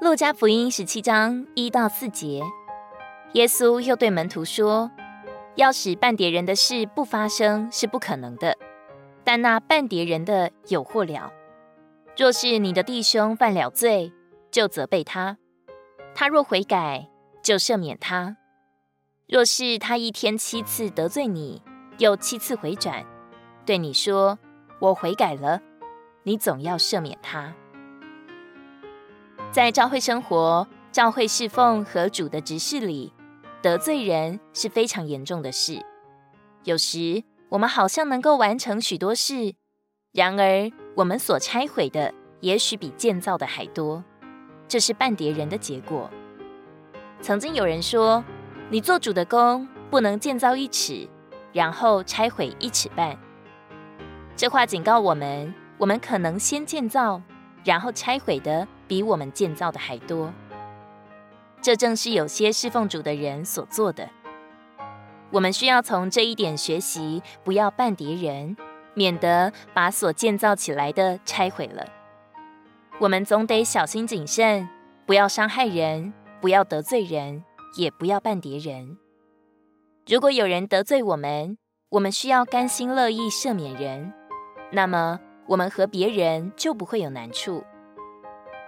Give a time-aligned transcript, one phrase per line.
[0.00, 2.40] 路加福音十七章一到四节，
[3.32, 4.92] 耶稣又对门徒说
[5.56, 8.56] ：“要使绊跌人的事不发生是不可能的，
[9.24, 11.32] 但那绊跌人的有祸了。
[12.16, 14.12] 若是你的弟兄犯了罪，
[14.52, 15.36] 就责备他；
[16.14, 17.08] 他若悔改，
[17.42, 18.36] 就赦免他。
[19.26, 21.60] 若是他一天七次得罪你，
[21.98, 23.04] 又七次回转，
[23.66, 24.38] 对你说
[24.78, 25.60] ：‘我悔改了’，
[26.22, 27.52] 你总要赦免他。”
[29.58, 33.12] 在教会生活、教会侍奉和主的职事里，
[33.60, 35.84] 得罪人是非常严重的事。
[36.62, 39.56] 有时我们好像能够完成许多事，
[40.12, 44.04] 然而我们所拆毁的也许比建造的还多，
[44.68, 46.08] 这是绊叠人的结果。
[47.20, 48.24] 曾经有人说
[48.70, 51.08] ：“你做主的工，不能建造一尺，
[51.52, 53.18] 然后拆毁一尺半。”
[54.36, 57.20] 这话警告我们：我们可能先建造，
[57.64, 58.68] 然后拆毁的。
[58.88, 60.32] 比我们建造的还多，
[61.62, 64.08] 这正是有些侍奉主的人所做的。
[65.30, 68.56] 我们需要从这一点学习，不要绊跌人，
[68.94, 71.86] 免得把所建造起来的拆毁了。
[72.98, 74.66] 我们总得小心谨慎，
[75.04, 77.44] 不要伤害人，不要得罪人，
[77.76, 78.96] 也不要绊跌人。
[80.06, 81.58] 如果有人得罪我们，
[81.90, 84.14] 我们需要甘心乐意赦免人，
[84.72, 87.62] 那么我们和别人就不会有难处。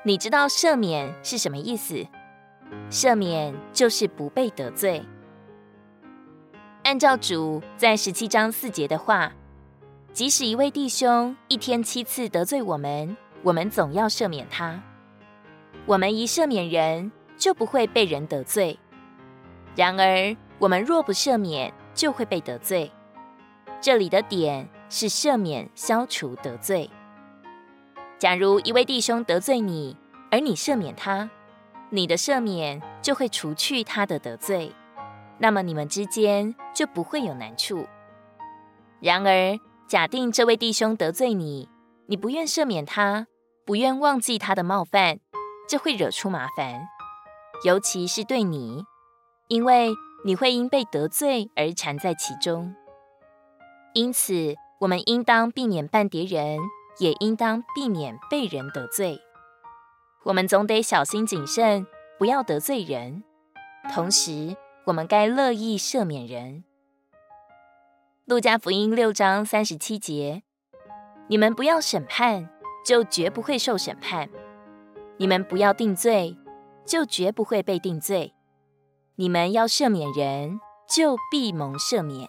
[0.03, 2.07] 你知道赦免是什么意思？
[2.89, 5.05] 赦免就是不被得罪。
[6.85, 9.31] 按照主在十七章四节的话，
[10.15, 14.83] 即使一位弟兄一天七次得罪我们，我们总要赦免他。
[15.85, 18.79] 我们一赦免人，就不会被人得罪；
[19.77, 22.91] 然而，我们若不赦免，就会被得罪。
[23.83, 26.89] 这里的点是赦免，消除得罪。
[28.21, 29.97] 假如一位弟兄得罪你，
[30.31, 31.31] 而你赦免他，
[31.89, 34.75] 你的赦免就会除去他的得罪，
[35.39, 37.87] 那么你们之间就不会有难处。
[39.01, 39.59] 然而，
[39.89, 41.71] 假定这位弟兄得罪你，
[42.09, 43.27] 你不愿赦免他，
[43.65, 45.21] 不愿忘记他的冒犯，
[45.67, 46.89] 这会惹出麻烦，
[47.65, 48.85] 尤其是对你，
[49.49, 49.95] 因为
[50.27, 52.75] 你会因被得罪而缠在其中。
[53.95, 56.59] 因此，我们应当避免绊跌人。
[57.01, 59.19] 也应当避免被人得罪，
[60.25, 61.87] 我们总得小心谨慎，
[62.19, 63.25] 不要得罪人。
[63.93, 66.63] 同时，我们该乐意赦免人。
[68.27, 70.43] 路加福音六章三十七节：
[71.29, 72.51] 你们不要审判，
[72.85, 74.29] 就绝不会受审判；
[75.17, 76.37] 你们不要定罪，
[76.85, 78.35] 就绝不会被定罪；
[79.17, 82.29] 你们要赦免人，就必蒙赦免。